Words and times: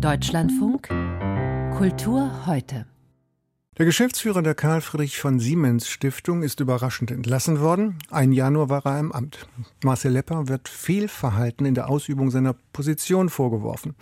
Deutschlandfunk 0.00 0.86
Kultur 1.76 2.46
heute. 2.46 2.86
Der 3.78 3.84
Geschäftsführer 3.84 4.42
der 4.42 4.54
Karl 4.54 4.80
Friedrich 4.80 5.18
von 5.18 5.40
Siemens 5.40 5.88
Stiftung 5.88 6.44
ist 6.44 6.60
überraschend 6.60 7.10
entlassen 7.10 7.58
worden. 7.58 7.98
Ein 8.08 8.30
Jahr 8.30 8.52
nur 8.52 8.68
war 8.68 8.86
er 8.86 9.00
im 9.00 9.10
Amt. 9.10 9.48
Marcel 9.82 10.12
Lepper 10.12 10.46
wird 10.46 10.68
Fehlverhalten 10.68 11.66
in 11.66 11.74
der 11.74 11.88
Ausübung 11.88 12.30
seiner 12.30 12.54
Position 12.72 13.28
vorgeworfen. 13.28 13.96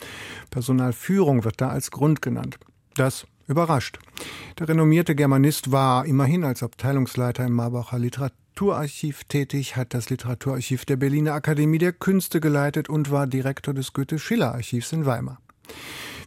Personalführung 0.51 1.45
wird 1.45 1.63
da 1.63 1.71
als 1.71 1.91
Grund 1.91 2.21
genannt. 2.21 2.59
Das 2.95 3.27
überrascht. 3.49 3.99
Der 4.59 4.69
renommierte 4.69 5.15
Germanist 5.15 5.73
war 5.73 6.05
immerhin 6.05 6.45
als 6.45 6.63
Abteilungsleiter 6.63 7.47
im 7.47 7.55
Marbacher 7.55 7.99
Literaturarchiv 7.99 9.25
tätig, 9.25 9.77
hat 9.77 9.95
das 9.95 10.11
Literaturarchiv 10.11 10.85
der 10.85 10.97
Berliner 10.97 11.33
Akademie 11.33 11.79
der 11.79 11.95
Künste 11.95 12.41
geleitet 12.41 12.91
und 12.91 13.11
war 13.11 13.27
Direktor 13.27 13.73
des 13.73 13.95
Goethe-Schiller-Archivs 13.95 14.93
in 14.93 15.07
Weimar. 15.07 15.39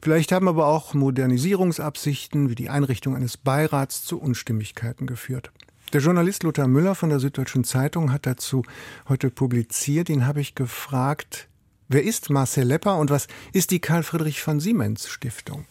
Vielleicht 0.01 0.31
haben 0.31 0.47
aber 0.47 0.67
auch 0.67 0.93
Modernisierungsabsichten 0.93 2.49
wie 2.49 2.55
die 2.55 2.69
Einrichtung 2.69 3.15
eines 3.15 3.37
Beirats 3.37 4.05
zu 4.05 4.19
Unstimmigkeiten 4.19 5.07
geführt. 5.07 5.51
Der 5.91 6.01
Journalist 6.01 6.43
Lothar 6.43 6.67
Müller 6.67 6.95
von 6.95 7.09
der 7.09 7.19
Süddeutschen 7.19 7.63
Zeitung 7.63 8.11
hat 8.11 8.25
dazu 8.25 8.63
heute 9.07 9.29
publiziert. 9.29 10.09
Ihn 10.09 10.27
habe 10.27 10.39
ich 10.39 10.55
gefragt, 10.55 11.47
wer 11.87 12.03
ist 12.03 12.29
Marcel 12.29 12.65
Lepper 12.65 12.97
und 12.97 13.09
was 13.09 13.27
ist 13.53 13.71
die 13.71 13.79
Karl 13.79 14.03
Friedrich 14.03 14.41
von 14.41 14.59
Siemens 14.59 15.09
Stiftung? 15.09 15.65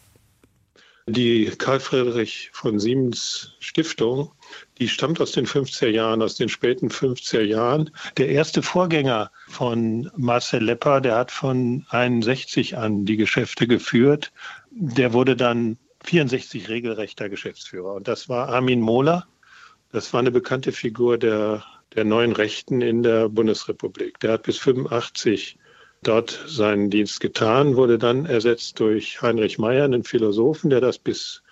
Die 1.11 1.47
Karl 1.57 1.81
Friedrich 1.81 2.51
von 2.53 2.79
Siemens 2.79 3.57
Stiftung, 3.61 4.31
die 4.79 4.89
stammt 4.89 5.23
aus 5.23 5.33
den 5.33 5.47
50er 5.47 5.89
Jahren, 5.89 6.21
aus 6.21 6.37
den 6.37 6.51
späten 6.51 6.91
50er 6.91 7.41
Jahren. 7.41 7.91
Der 8.19 8.29
erste 8.29 8.61
Vorgänger 8.61 9.31
von 9.49 10.11
Marcel 10.17 10.63
Lepper, 10.63 11.01
der 11.01 11.17
hat 11.17 11.31
von 11.31 11.87
61 11.89 12.77
an 12.77 13.07
die 13.07 13.17
Geschäfte 13.17 13.67
geführt. 13.67 14.33
Der 14.71 15.15
wurde 15.15 15.35
dann 15.35 15.79
64 16.05 16.69
regelrechter 16.69 17.31
Geschäftsführer. 17.31 17.95
Und 17.95 18.07
das 18.07 18.29
war 18.29 18.51
Armin 18.51 18.83
Mohler. 18.83 19.27
Das 19.93 20.13
war 20.13 20.21
eine 20.21 20.31
bekannte 20.31 20.73
Figur 20.73 21.17
der, 21.17 21.65
der 21.95 22.05
neuen 22.05 22.33
Rechten 22.33 22.83
in 22.83 23.03
der 23.03 23.31
Bundesrepublik. 23.31 24.21
Der 24.21 24.33
hat 24.33 24.43
bis 24.43 24.59
85 24.59 25.59
dort 26.03 26.45
seinen 26.47 26.91
Dienst 26.91 27.21
getan, 27.21 27.77
wurde 27.77 27.99
dann 27.99 28.27
ersetzt 28.27 28.81
durch 28.81 29.21
Heinrich 29.23 29.59
Meyer, 29.59 29.85
einen 29.85 30.05
Philosophen, 30.05 30.71
der 30.71 30.81
das 30.81 30.99
bis 30.99 31.43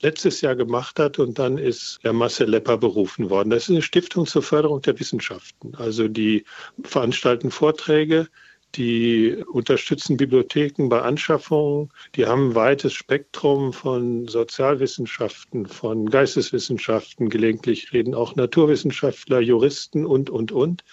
letztes 0.00 0.40
Jahr 0.40 0.56
gemacht 0.56 0.98
hat 0.98 1.18
und 1.18 1.38
dann 1.38 1.58
ist 1.58 2.00
der 2.04 2.12
Marcel 2.12 2.50
Lepper 2.50 2.76
berufen 2.76 3.30
worden. 3.30 3.50
Das 3.50 3.64
ist 3.64 3.70
eine 3.70 3.82
Stiftung 3.82 4.26
zur 4.26 4.42
Förderung 4.42 4.82
der 4.82 4.98
Wissenschaften. 4.98 5.74
Also 5.76 6.08
die 6.08 6.44
veranstalten 6.82 7.50
Vorträge, 7.50 8.28
die 8.74 9.42
unterstützen 9.52 10.18
Bibliotheken 10.18 10.88
bei 10.88 11.00
Anschaffungen, 11.00 11.90
die 12.14 12.26
haben 12.26 12.50
ein 12.50 12.54
weites 12.54 12.92
Spektrum 12.92 13.72
von 13.72 14.28
Sozialwissenschaften, 14.28 15.66
von 15.66 16.10
Geisteswissenschaften, 16.10 17.30
gelegentlich 17.30 17.92
reden 17.92 18.14
auch 18.14 18.36
Naturwissenschaftler, 18.36 19.40
Juristen 19.40 20.04
und, 20.04 20.28
und, 20.28 20.52
und. 20.52 20.84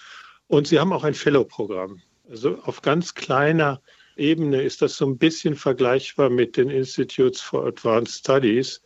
Und 0.46 0.66
sie 0.66 0.78
haben 0.78 0.92
auch 0.92 1.04
ein 1.04 1.14
Fellow-Programm. 1.14 2.00
Also 2.30 2.58
auf 2.62 2.82
ganz 2.82 3.14
kleiner 3.14 3.80
Ebene 4.16 4.62
ist 4.62 4.82
das 4.82 4.96
so 4.96 5.06
ein 5.06 5.18
bisschen 5.18 5.56
vergleichbar 5.56 6.30
mit 6.30 6.56
den 6.56 6.70
Institutes 6.70 7.40
for 7.40 7.66
Advanced 7.66 8.20
Studies, 8.20 8.80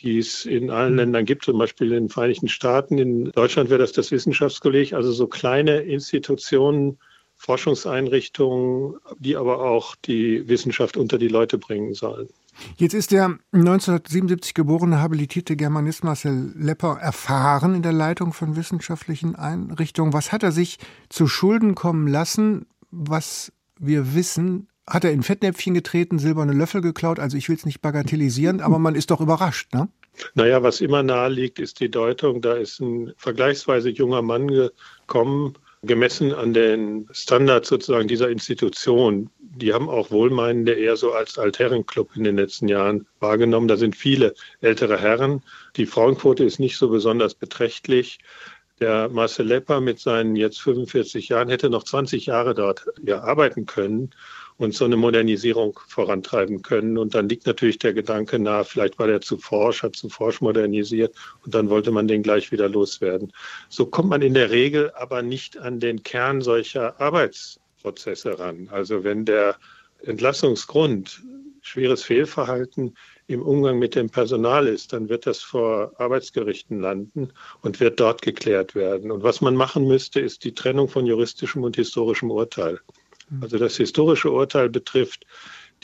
die 0.00 0.18
es 0.18 0.44
in 0.44 0.70
allen 0.70 0.90
hm. 0.90 0.96
Ländern 0.96 1.24
gibt, 1.24 1.44
zum 1.44 1.58
Beispiel 1.58 1.88
in 1.88 2.04
den 2.04 2.08
Vereinigten 2.08 2.48
Staaten. 2.48 2.98
In 2.98 3.30
Deutschland 3.32 3.70
wäre 3.70 3.78
das 3.78 3.92
das 3.92 4.10
Wissenschaftskolleg, 4.10 4.92
also 4.92 5.12
so 5.12 5.26
kleine 5.26 5.82
Institutionen, 5.82 6.98
Forschungseinrichtungen, 7.36 8.96
die 9.18 9.36
aber 9.36 9.62
auch 9.62 9.96
die 9.96 10.46
Wissenschaft 10.48 10.96
unter 10.96 11.18
die 11.18 11.28
Leute 11.28 11.58
bringen 11.58 11.92
sollen. 11.92 12.28
Jetzt 12.76 12.94
ist 12.94 13.10
der 13.10 13.38
1977 13.52 14.54
geborene 14.54 15.00
habilitierte 15.00 15.56
Germanist 15.56 16.04
Marcel 16.04 16.52
Lepper 16.54 16.98
erfahren 17.00 17.74
in 17.74 17.82
der 17.82 17.92
Leitung 17.92 18.32
von 18.32 18.54
wissenschaftlichen 18.54 19.34
Einrichtungen. 19.34 20.12
Was 20.12 20.30
hat 20.30 20.42
er 20.42 20.52
sich 20.52 20.78
zu 21.08 21.26
Schulden 21.26 21.74
kommen 21.74 22.06
lassen, 22.06 22.66
was 22.92 23.52
wir 23.78 24.14
wissen, 24.14 24.68
hat 24.86 25.04
er 25.04 25.12
in 25.12 25.22
Fettnäpfchen 25.22 25.74
getreten, 25.74 26.18
silberne 26.18 26.52
Löffel 26.52 26.80
geklaut. 26.80 27.18
Also 27.18 27.36
ich 27.36 27.48
will 27.48 27.56
es 27.56 27.66
nicht 27.66 27.80
bagatellisieren, 27.80 28.60
aber 28.60 28.78
man 28.78 28.94
ist 28.94 29.10
doch 29.10 29.20
überrascht, 29.20 29.72
ne? 29.74 29.88
Naja, 30.34 30.62
was 30.62 30.82
immer 30.82 31.02
nahe 31.02 31.30
liegt, 31.30 31.58
ist 31.58 31.80
die 31.80 31.90
Deutung, 31.90 32.42
da 32.42 32.52
ist 32.54 32.80
ein 32.80 33.14
vergleichsweise 33.16 33.88
junger 33.88 34.20
Mann 34.20 34.46
gekommen, 34.46 35.54
gemessen 35.82 36.32
an 36.32 36.52
den 36.52 37.08
Standards 37.12 37.70
sozusagen 37.70 38.08
dieser 38.08 38.28
Institution. 38.28 39.30
Die 39.40 39.72
haben 39.72 39.88
auch 39.88 40.10
Wohlmeinende 40.10 40.72
eher 40.72 40.96
so 40.96 41.12
als 41.12 41.38
Altherrenclub 41.38 42.14
in 42.14 42.24
den 42.24 42.36
letzten 42.36 42.68
Jahren 42.68 43.06
wahrgenommen. 43.20 43.68
Da 43.68 43.76
sind 43.76 43.96
viele 43.96 44.34
ältere 44.60 44.98
Herren. 44.98 45.42
Die 45.76 45.86
Frauenquote 45.86 46.44
ist 46.44 46.60
nicht 46.60 46.76
so 46.76 46.88
besonders 46.90 47.34
beträchtlich. 47.34 48.18
Der 48.82 49.08
Marcel 49.08 49.46
Lepper 49.46 49.80
mit 49.80 50.00
seinen 50.00 50.34
jetzt 50.34 50.60
45 50.60 51.28
Jahren 51.28 51.48
hätte 51.48 51.70
noch 51.70 51.84
20 51.84 52.26
Jahre 52.26 52.52
dort 52.52 52.84
ja, 53.06 53.20
arbeiten 53.20 53.64
können 53.64 54.10
und 54.56 54.74
so 54.74 54.84
eine 54.84 54.96
Modernisierung 54.96 55.78
vorantreiben 55.86 56.62
können. 56.62 56.98
Und 56.98 57.14
dann 57.14 57.28
liegt 57.28 57.46
natürlich 57.46 57.78
der 57.78 57.94
Gedanke 57.94 58.40
nahe, 58.40 58.64
vielleicht 58.64 58.98
war 58.98 59.06
der 59.06 59.20
zu 59.20 59.38
forsch, 59.38 59.84
hat 59.84 59.94
zu 59.94 60.08
forsch 60.08 60.40
modernisiert 60.40 61.14
und 61.44 61.54
dann 61.54 61.70
wollte 61.70 61.92
man 61.92 62.08
den 62.08 62.24
gleich 62.24 62.50
wieder 62.50 62.68
loswerden. 62.68 63.32
So 63.68 63.86
kommt 63.86 64.08
man 64.08 64.20
in 64.20 64.34
der 64.34 64.50
Regel 64.50 64.90
aber 64.96 65.22
nicht 65.22 65.58
an 65.58 65.78
den 65.78 66.02
Kern 66.02 66.40
solcher 66.40 67.00
Arbeitsprozesse 67.00 68.40
ran. 68.40 68.68
Also 68.72 69.04
wenn 69.04 69.24
der 69.24 69.58
Entlassungsgrund 70.02 71.22
schweres 71.60 72.02
Fehlverhalten 72.02 72.96
im 73.32 73.42
Umgang 73.42 73.78
mit 73.78 73.94
dem 73.94 74.10
Personal 74.10 74.66
ist, 74.66 74.92
dann 74.92 75.08
wird 75.08 75.26
das 75.26 75.40
vor 75.40 75.92
Arbeitsgerichten 75.98 76.80
landen 76.80 77.32
und 77.62 77.80
wird 77.80 78.00
dort 78.00 78.22
geklärt 78.22 78.74
werden. 78.74 79.10
Und 79.10 79.22
was 79.22 79.40
man 79.40 79.56
machen 79.56 79.86
müsste, 79.86 80.20
ist 80.20 80.44
die 80.44 80.54
Trennung 80.54 80.88
von 80.88 81.06
juristischem 81.06 81.64
und 81.64 81.76
historischem 81.76 82.30
Urteil. 82.30 82.80
Mhm. 83.30 83.42
Also 83.42 83.58
das 83.58 83.76
historische 83.76 84.30
Urteil 84.30 84.68
betrifft 84.68 85.26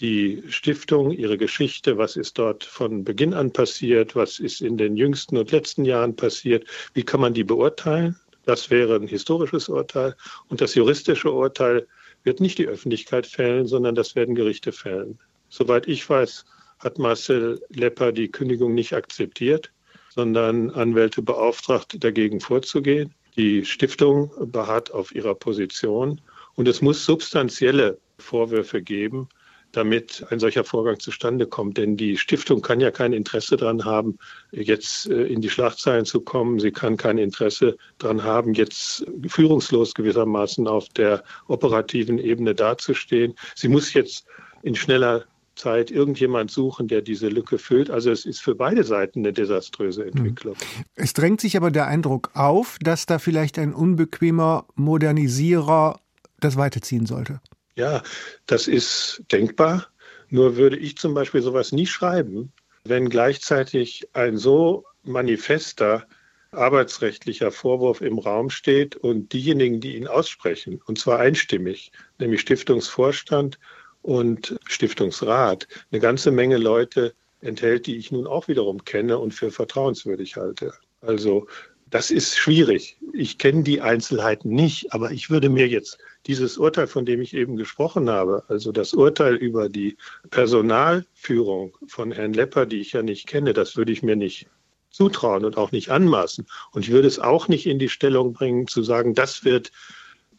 die 0.00 0.44
Stiftung, 0.48 1.10
ihre 1.10 1.38
Geschichte, 1.38 1.98
was 1.98 2.16
ist 2.16 2.38
dort 2.38 2.64
von 2.64 3.03
Beginn 3.03 3.34
an 3.34 3.53
passiert, 3.53 4.14
was 4.14 4.38
ist 4.38 4.60
in 4.60 4.76
den 4.76 4.97
jüngsten 4.97 5.37
und 5.37 5.50
letzten 5.50 5.84
Jahren 5.84 6.14
passiert, 6.14 6.64
wie 6.94 7.03
kann 7.03 7.20
man 7.20 7.34
die 7.34 7.44
beurteilen. 7.44 8.16
Das 8.44 8.70
wäre 8.70 8.94
ein 8.94 9.08
historisches 9.08 9.69
Urteil. 9.69 10.14
Und 10.48 10.60
das 10.60 10.75
juristische 10.75 11.32
Urteil 11.32 11.87
wird 12.22 12.41
nicht 12.41 12.58
die 12.58 12.66
Öffentlichkeit 12.66 13.26
fällen, 13.26 13.66
sondern 13.66 13.94
das 13.94 14.14
werden 14.14 14.34
Gerichte 14.34 14.72
fällen. 14.72 15.19
Soweit 15.48 15.88
ich 15.88 16.08
weiß, 16.08 16.44
hat 16.78 16.99
Marcel 16.99 17.61
Lepper 17.71 18.12
die 18.12 18.31
Kündigung 18.31 18.75
nicht 18.75 18.93
akzeptiert, 18.93 19.72
sondern 20.11 20.71
Anwälte 20.71 21.22
beauftragt, 21.22 22.03
dagegen 22.03 22.41
vorzugehen. 22.41 23.15
Die 23.37 23.65
Stiftung 23.65 24.33
beharrt 24.50 24.93
auf 24.93 25.15
ihrer 25.15 25.34
Position 25.34 26.21
und 26.56 26.67
es 26.67 26.83
muss 26.83 27.05
substanzielle 27.05 27.99
Vorwürfe 28.19 28.83
geben, 28.83 29.28
damit 29.72 30.27
ein 30.31 30.41
solcher 30.41 30.65
Vorgang 30.65 30.99
zustande 30.99 31.47
kommt. 31.47 31.77
Denn 31.77 31.97
die 31.97 32.17
Stiftung 32.17 32.62
kann 32.62 32.81
ja 32.81 32.91
kein 32.91 33.12
Interesse 33.12 33.56
daran 33.56 33.84
haben, 33.84 34.19
jetzt 34.50 35.06
äh, 35.06 35.25
in 35.25 35.41
die 35.41 35.50
Schlagzeilen 35.50 36.05
zu 36.05 36.21
kommen. 36.21 36.59
Sie 36.59 36.72
kann 36.72 36.97
kein 36.97 37.19
Interesse 37.19 37.77
daran 37.99 38.25
haben, 38.25 38.55
jetzt 38.55 39.06
führungslos 39.28 39.94
gewissermaßen 39.94 40.67
auf 40.67 40.88
der 40.88 41.22
operativen 41.47 42.19
Ebene 42.19 42.55
dazustehen. 42.55 43.34
Sie 43.55 43.69
muss 43.69 43.93
jetzt 43.93 44.27
in 44.62 44.75
schneller 44.75 45.27
Zeit 45.58 45.91
irgendjemand 45.91 46.50
suchen, 46.50 46.88
der 46.88 47.02
diese 47.02 47.28
Lücke 47.28 47.58
füllt. 47.58 47.91
Also 47.91 48.10
es 48.10 48.24
ist 48.24 48.41
für 48.41 48.54
beide 48.54 48.84
Seiten 48.84 49.20
eine 49.20 49.32
desaströse 49.32 50.02
hm. 50.02 50.08
Entwicklung. 50.08 50.56
Es 50.94 51.12
drängt 51.12 51.41
sich 51.41 51.56
aber 51.56 51.70
der 51.70 51.86
Eindruck 51.86 52.30
auf, 52.34 52.78
dass 52.80 53.06
da 53.06 53.19
vielleicht 53.19 53.58
ein 53.58 53.74
unbequemer 53.74 54.66
Modernisierer 54.74 56.00
das 56.41 56.56
weiterziehen 56.56 57.06
sollte. 57.06 57.41
Ja, 57.74 58.02
das 58.46 58.69
ist 58.69 59.22
denkbar. 59.30 59.88
Nur 60.30 60.56
würde 60.56 60.76
ich 60.76 60.96
zum 60.96 61.14
Beispiel 61.14 61.43
sowas 61.43 61.72
nie 61.72 61.87
schreiben, 61.87 62.52
wenn 62.84 63.08
gleichzeitig 63.08 64.08
ein 64.12 64.37
so 64.37 64.84
manifester 65.04 66.06
arbeitsrechtlicher 66.50 67.50
Vorwurf 67.50 68.00
im 68.00 68.19
Raum 68.19 68.50
steht 68.50 68.96
und 68.96 69.32
diejenigen, 69.32 69.81
die 69.81 69.96
ihn 69.96 70.06
aussprechen, 70.06 70.81
und 70.87 70.99
zwar 70.99 71.19
einstimmig, 71.19 71.93
nämlich 72.19 72.40
Stiftungsvorstand 72.40 73.58
und 74.03 74.59
Stiftungsrat 74.67 75.69
eine 75.91 76.00
ganze 76.00 76.31
Menge 76.31 76.56
Leute 76.56 77.15
enthält, 77.41 77.87
die 77.87 77.97
ich 77.97 78.11
nun 78.11 78.27
auch 78.27 78.49
wiederum 78.49 78.85
kenne 78.85 79.19
und 79.19 79.33
für 79.33 79.50
vertrauenswürdig 79.50 80.37
halte. 80.37 80.73
Also 81.00 81.47
das 81.91 82.11
ist 82.11 82.37
schwierig. 82.37 82.99
Ich 83.12 83.39
kenne 83.39 83.62
die 83.62 83.81
Einzelheiten 83.81 84.50
nicht, 84.50 84.93
aber 84.93 85.11
ich 85.11 85.31
würde 85.31 85.49
mir 85.49 85.69
jetzt 85.69 85.99
dieses 86.27 86.59
Urteil, 86.59 86.87
von 86.87 87.06
dem 87.06 87.23
ich 87.23 87.35
eben 87.35 87.56
gesprochen 87.56 88.11
habe, 88.11 88.45
also 88.49 88.73
das 88.73 88.93
Urteil 88.93 89.37
über 89.37 89.69
die 89.69 89.97
Personalführung 90.31 91.77
von 91.87 92.12
Herrn 92.12 92.35
Lepper, 92.35 92.67
die 92.67 92.81
ich 92.81 92.93
ja 92.93 93.03
nicht 93.03 93.27
kenne, 93.27 93.55
das 93.55 93.77
würde 93.77 93.93
ich 93.93 94.03
mir 94.03 94.17
nicht 94.17 94.49
zutrauen 94.91 95.45
und 95.45 95.56
auch 95.56 95.73
nicht 95.73 95.91
anmaßen. 95.91 96.47
Und 96.73 96.83
ich 96.83 96.91
würde 96.91 97.09
es 97.09 97.19
auch 97.19 97.49
nicht 97.49 97.67
in 97.67 97.79
die 97.79 97.89
Stellung 97.89 98.33
bringen, 98.33 98.67
zu 98.67 98.83
sagen, 98.83 99.15
das 99.15 99.45
wird 99.45 99.73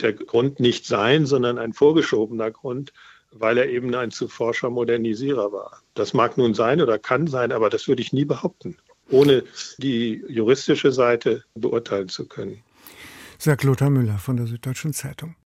der 0.02 0.14
Grund 0.14 0.60
nicht 0.60 0.86
sein, 0.86 1.26
sondern 1.26 1.58
ein 1.58 1.74
vorgeschobener 1.74 2.52
Grund, 2.52 2.94
weil 3.31 3.58
er 3.58 3.70
eben 3.70 3.94
ein 3.96 4.12
zu 4.12 4.28
forscher 4.28 4.70
Modernisierer 4.70 5.52
war. 5.52 5.81
Das 5.94 6.14
mag 6.14 6.38
nun 6.38 6.54
sein 6.54 6.81
oder 6.81 7.00
kann 7.00 7.28
sein, 7.28 7.52
aber 7.52 7.70
das 7.70 7.88
würde 7.88 8.02
ich 8.02 8.14
nie 8.14 8.26
behaupten, 8.26 8.78
ohne 9.10 9.44
die 9.78 10.24
juristische 10.28 10.92
Seite 10.92 11.44
beurteilen 11.56 12.10
zu 12.10 12.28
können. 12.28 12.64
Sagt 13.38 13.64
Lothar 13.64 13.90
Müller 13.90 14.18
von 14.18 14.38
der 14.38 14.48
Süddeutschen 14.48 14.94
Zeitung. 14.94 15.36